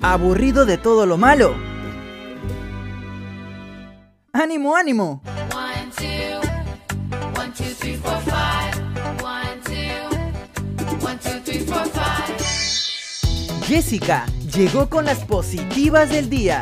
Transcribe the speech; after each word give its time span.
¿Aburrido 0.00 0.64
de 0.64 0.78
todo 0.78 1.06
lo 1.06 1.16
malo? 1.16 1.56
¡Ánimo, 4.32 4.76
ánimo! 4.76 5.22
Jessica 13.66 14.24
llegó 14.54 14.88
con 14.88 15.04
las 15.04 15.18
positivas 15.24 16.10
del 16.10 16.30
día. 16.30 16.60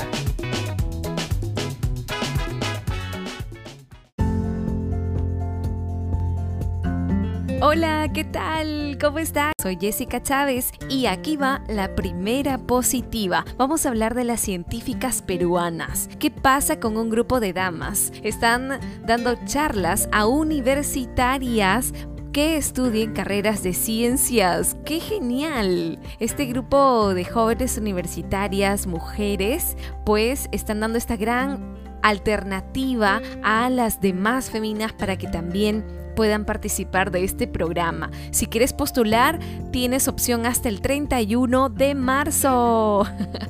Hola, 7.62 8.10
¿qué 8.12 8.22
tal? 8.22 8.98
¿Cómo 9.00 9.18
estás? 9.18 9.54
Soy 9.62 9.78
Jessica 9.80 10.22
Chávez 10.22 10.72
y 10.90 11.06
aquí 11.06 11.38
va 11.38 11.62
la 11.68 11.94
primera 11.94 12.58
positiva. 12.58 13.46
Vamos 13.56 13.86
a 13.86 13.88
hablar 13.88 14.14
de 14.14 14.24
las 14.24 14.40
científicas 14.40 15.22
peruanas. 15.22 16.10
¿Qué 16.18 16.30
pasa 16.30 16.78
con 16.78 16.98
un 16.98 17.08
grupo 17.08 17.40
de 17.40 17.54
damas? 17.54 18.12
Están 18.22 18.78
dando 19.06 19.36
charlas 19.46 20.06
a 20.12 20.26
universitarias 20.26 21.94
que 22.30 22.58
estudien 22.58 23.14
carreras 23.14 23.62
de 23.62 23.72
ciencias. 23.72 24.76
¡Qué 24.84 25.00
genial! 25.00 25.98
Este 26.20 26.44
grupo 26.44 27.14
de 27.14 27.24
jóvenes 27.24 27.78
universitarias, 27.78 28.86
mujeres, 28.86 29.78
pues 30.04 30.50
están 30.52 30.80
dando 30.80 30.98
esta 30.98 31.16
gran 31.16 31.74
alternativa 32.02 33.22
a 33.42 33.70
las 33.70 34.02
demás 34.02 34.50
féminas 34.50 34.92
para 34.92 35.16
que 35.16 35.26
también 35.26 35.95
puedan 36.16 36.44
participar 36.44 37.12
de 37.12 37.22
este 37.22 37.46
programa. 37.46 38.10
Si 38.32 38.46
quieres 38.46 38.72
postular, 38.72 39.38
tienes 39.70 40.08
opción 40.08 40.46
hasta 40.46 40.68
el 40.68 40.80
31 40.80 41.68
de 41.68 41.94
marzo. 41.94 43.06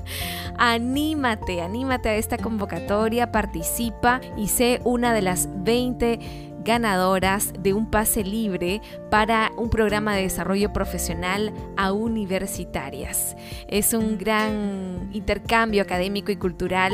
anímate, 0.58 1.62
anímate 1.62 2.10
a 2.10 2.16
esta 2.16 2.36
convocatoria, 2.36 3.32
participa 3.32 4.20
y 4.36 4.48
sé 4.48 4.82
una 4.84 5.14
de 5.14 5.22
las 5.22 5.48
20 5.64 6.46
ganadoras 6.66 7.52
de 7.60 7.72
un 7.72 7.88
pase 7.88 8.24
libre 8.24 8.82
para 9.08 9.52
un 9.56 9.70
programa 9.70 10.16
de 10.16 10.22
desarrollo 10.22 10.72
profesional 10.72 11.54
a 11.76 11.92
universitarias. 11.92 13.36
Es 13.68 13.94
un 13.94 14.18
gran 14.18 15.08
intercambio 15.12 15.82
académico 15.82 16.32
y 16.32 16.36
cultural 16.36 16.92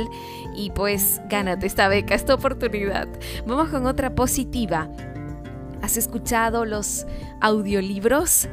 y 0.54 0.70
pues 0.72 1.22
gánate 1.30 1.66
esta 1.66 1.88
beca, 1.88 2.14
esta 2.14 2.34
oportunidad. 2.34 3.08
Vamos 3.46 3.70
con 3.70 3.86
otra 3.86 4.14
positiva. 4.14 4.90
¿Has 5.82 5.96
escuchado 5.96 6.64
los 6.64 7.06
audiolibros? 7.40 8.48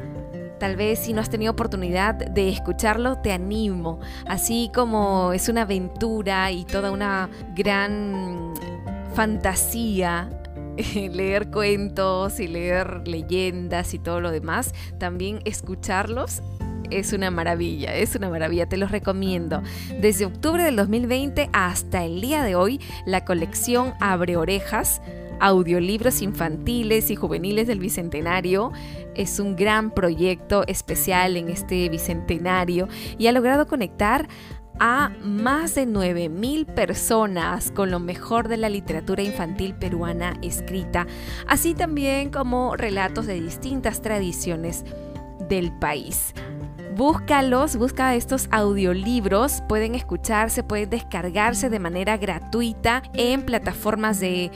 Tal 0.58 0.76
vez 0.76 0.98
si 0.98 1.12
no 1.12 1.20
has 1.22 1.30
tenido 1.30 1.52
oportunidad 1.52 2.14
de 2.14 2.50
escucharlo, 2.50 3.18
te 3.18 3.32
animo. 3.32 4.00
Así 4.26 4.70
como 4.74 5.32
es 5.32 5.48
una 5.48 5.62
aventura 5.62 6.50
y 6.50 6.64
toda 6.64 6.90
una 6.90 7.30
gran 7.54 8.52
fantasía 9.14 10.28
leer 10.94 11.50
cuentos 11.50 12.40
y 12.40 12.48
leer 12.48 13.06
leyendas 13.06 13.94
y 13.94 13.98
todo 13.98 14.20
lo 14.20 14.30
demás, 14.30 14.74
también 14.98 15.40
escucharlos 15.44 16.42
es 16.90 17.12
una 17.12 17.30
maravilla, 17.30 17.94
es 17.94 18.16
una 18.16 18.28
maravilla, 18.28 18.66
te 18.66 18.76
los 18.76 18.90
recomiendo. 18.90 19.62
Desde 20.00 20.24
octubre 20.24 20.64
del 20.64 20.76
2020 20.76 21.48
hasta 21.52 22.04
el 22.04 22.20
día 22.20 22.42
de 22.42 22.56
hoy, 22.56 22.80
la 23.06 23.24
colección 23.24 23.94
Abre 24.00 24.36
Orejas 24.36 25.00
audiolibros 25.40 26.22
infantiles 26.22 27.10
y 27.10 27.16
juveniles 27.16 27.66
del 27.66 27.80
Bicentenario. 27.80 28.72
Es 29.14 29.40
un 29.40 29.56
gran 29.56 29.90
proyecto 29.90 30.64
especial 30.66 31.36
en 31.36 31.48
este 31.48 31.88
Bicentenario 31.88 32.88
y 33.18 33.26
ha 33.26 33.32
logrado 33.32 33.66
conectar 33.66 34.28
a 34.78 35.10
más 35.22 35.74
de 35.74 35.86
9.000 35.86 36.64
personas 36.66 37.70
con 37.70 37.90
lo 37.90 38.00
mejor 38.00 38.48
de 38.48 38.56
la 38.56 38.70
literatura 38.70 39.22
infantil 39.22 39.74
peruana 39.74 40.38
escrita, 40.42 41.06
así 41.46 41.74
también 41.74 42.30
como 42.30 42.76
relatos 42.76 43.26
de 43.26 43.40
distintas 43.40 44.00
tradiciones 44.00 44.84
del 45.48 45.70
país. 45.78 46.32
Búscalos, 47.00 47.76
busca 47.76 48.14
estos 48.14 48.46
audiolibros, 48.50 49.62
pueden 49.66 49.94
escucharse, 49.94 50.62
pueden 50.62 50.90
descargarse 50.90 51.70
de 51.70 51.78
manera 51.78 52.18
gratuita 52.18 53.02
en 53.14 53.46
plataformas 53.46 54.20
de 54.20 54.50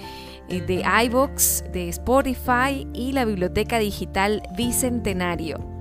eh, 0.51 0.61
de 0.61 0.85
iVoox, 1.07 1.63
de 1.73 1.89
Spotify 1.89 2.87
y 2.93 3.13
la 3.13 3.25
Biblioteca 3.25 3.79
Digital 3.79 4.43
Bicentenario. 4.59 5.74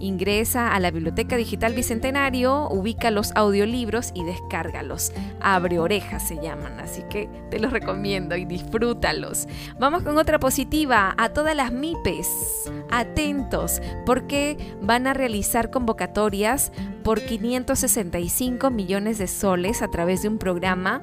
Ingresa 0.00 0.74
a 0.74 0.80
la 0.80 0.90
Biblioteca 0.90 1.36
Digital 1.36 1.74
Bicentenario, 1.74 2.68
ubica 2.70 3.10
los 3.10 3.32
audiolibros 3.36 4.12
y 4.14 4.24
descárgalos. 4.24 5.12
Abre 5.40 5.78
orejas 5.78 6.26
se 6.26 6.36
llaman, 6.36 6.80
así 6.80 7.02
que 7.10 7.28
te 7.50 7.58
los 7.58 7.70
recomiendo 7.70 8.34
y 8.34 8.46
disfrútalos. 8.46 9.46
Vamos 9.78 10.02
con 10.02 10.16
otra 10.16 10.40
positiva 10.40 11.14
a 11.18 11.28
todas 11.28 11.54
las 11.54 11.70
MIPES. 11.70 12.72
Atentos, 12.90 13.82
porque 14.06 14.56
van 14.80 15.06
a 15.06 15.12
realizar 15.12 15.70
convocatorias 15.70 16.72
por 17.04 17.20
565 17.20 18.70
millones 18.70 19.18
de 19.18 19.26
soles 19.26 19.82
a 19.82 19.88
través 19.88 20.22
de 20.22 20.28
un 20.28 20.38
programa 20.38 21.02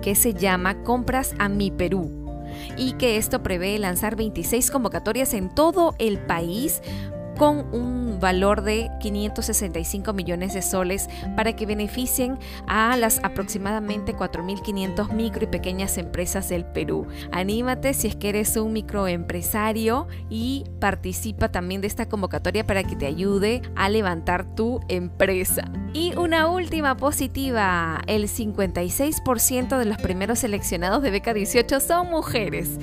que 0.00 0.14
se 0.14 0.32
llama 0.32 0.82
Compras 0.82 1.34
a 1.38 1.50
mi 1.50 1.70
Perú 1.70 2.10
y 2.76 2.92
que 2.92 3.16
esto 3.16 3.42
prevé 3.42 3.78
lanzar 3.78 4.16
26 4.16 4.70
convocatorias 4.70 5.34
en 5.34 5.48
todo 5.54 5.94
el 5.98 6.18
país 6.18 6.82
con 7.40 7.72
un 7.72 8.20
valor 8.20 8.60
de 8.60 8.90
565 9.00 10.12
millones 10.12 10.52
de 10.52 10.60
soles 10.60 11.08
para 11.36 11.56
que 11.56 11.64
beneficien 11.64 12.38
a 12.66 12.94
las 12.98 13.18
aproximadamente 13.24 14.14
4.500 14.14 15.10
micro 15.14 15.44
y 15.44 15.46
pequeñas 15.46 15.96
empresas 15.96 16.50
del 16.50 16.66
Perú. 16.66 17.06
Anímate 17.32 17.94
si 17.94 18.08
es 18.08 18.16
que 18.16 18.28
eres 18.28 18.58
un 18.58 18.74
microempresario 18.74 20.06
y 20.28 20.66
participa 20.80 21.50
también 21.50 21.80
de 21.80 21.86
esta 21.86 22.10
convocatoria 22.10 22.66
para 22.66 22.84
que 22.84 22.94
te 22.94 23.06
ayude 23.06 23.62
a 23.74 23.88
levantar 23.88 24.54
tu 24.54 24.80
empresa. 24.88 25.72
Y 25.94 26.14
una 26.18 26.46
última 26.46 26.98
positiva, 26.98 28.02
el 28.06 28.24
56% 28.24 29.78
de 29.78 29.84
los 29.86 29.96
primeros 29.96 30.40
seleccionados 30.40 31.00
de 31.02 31.10
Beca 31.10 31.32
18 31.32 31.80
son 31.80 32.10
mujeres. 32.10 32.78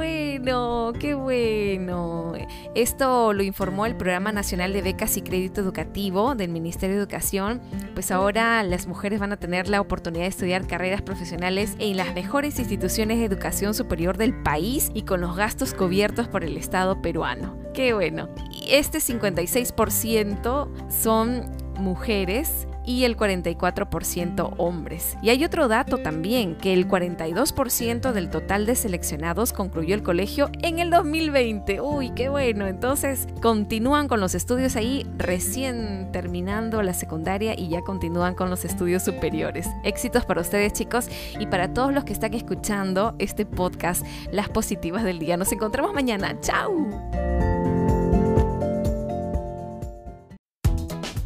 ¡Qué 0.00 0.38
bueno! 0.40 0.92
¡Qué 0.98 1.12
bueno! 1.12 2.32
Esto 2.74 3.34
lo 3.34 3.42
informó 3.42 3.84
el 3.84 3.96
Programa 3.96 4.32
Nacional 4.32 4.72
de 4.72 4.80
Becas 4.80 5.18
y 5.18 5.20
Crédito 5.20 5.60
Educativo 5.60 6.34
del 6.34 6.48
Ministerio 6.50 6.96
de 6.96 7.02
Educación. 7.02 7.60
Pues 7.92 8.10
ahora 8.10 8.62
las 8.62 8.86
mujeres 8.86 9.20
van 9.20 9.32
a 9.32 9.36
tener 9.36 9.68
la 9.68 9.78
oportunidad 9.78 10.22
de 10.22 10.28
estudiar 10.28 10.66
carreras 10.66 11.02
profesionales 11.02 11.76
en 11.78 11.98
las 11.98 12.14
mejores 12.14 12.58
instituciones 12.58 13.18
de 13.18 13.26
educación 13.26 13.74
superior 13.74 14.16
del 14.16 14.42
país 14.42 14.90
y 14.94 15.02
con 15.02 15.20
los 15.20 15.36
gastos 15.36 15.74
cubiertos 15.74 16.28
por 16.28 16.44
el 16.44 16.56
Estado 16.56 17.02
peruano. 17.02 17.58
¡Qué 17.74 17.92
bueno! 17.92 18.30
Este 18.70 19.00
56% 19.00 20.68
son 20.88 21.44
mujeres 21.78 22.66
y 22.90 23.04
el 23.04 23.16
44% 23.16 24.54
hombres. 24.56 25.16
Y 25.22 25.30
hay 25.30 25.44
otro 25.44 25.68
dato 25.68 25.98
también, 25.98 26.56
que 26.56 26.72
el 26.72 26.88
42% 26.88 28.12
del 28.12 28.30
total 28.30 28.66
de 28.66 28.74
seleccionados 28.74 29.52
concluyó 29.52 29.94
el 29.94 30.02
colegio 30.02 30.50
en 30.62 30.80
el 30.80 30.90
2020. 30.90 31.80
Uy, 31.80 32.10
qué 32.10 32.28
bueno. 32.28 32.66
Entonces 32.66 33.28
continúan 33.40 34.08
con 34.08 34.18
los 34.18 34.34
estudios 34.34 34.74
ahí 34.74 35.06
recién 35.16 36.10
terminando 36.12 36.82
la 36.82 36.92
secundaria 36.92 37.54
y 37.56 37.68
ya 37.68 37.82
continúan 37.82 38.34
con 38.34 38.50
los 38.50 38.64
estudios 38.64 39.04
superiores. 39.04 39.68
Éxitos 39.84 40.24
para 40.24 40.40
ustedes 40.40 40.72
chicos 40.72 41.08
y 41.38 41.46
para 41.46 41.72
todos 41.72 41.94
los 41.94 42.04
que 42.04 42.12
están 42.12 42.34
escuchando 42.34 43.14
este 43.20 43.46
podcast, 43.46 44.04
las 44.32 44.48
positivas 44.48 45.04
del 45.04 45.20
día. 45.20 45.36
Nos 45.36 45.52
encontramos 45.52 45.94
mañana. 45.94 46.40
¡Chao! 46.40 47.29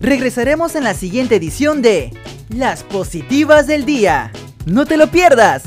Regresaremos 0.05 0.75
en 0.75 0.85
la 0.85 0.93
siguiente 0.93 1.37
edición 1.37 1.81
de 1.81 2.13
Las 2.51 2.83
Positivas 2.83 3.67
del 3.67 3.87
Día. 3.87 4.33
No 4.67 4.85
te 4.85 4.99
lo 4.99 5.11
pierdas. 5.11 5.63